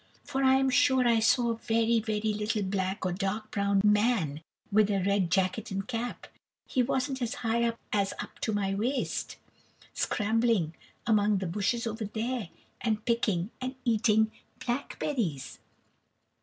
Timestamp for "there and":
12.05-13.05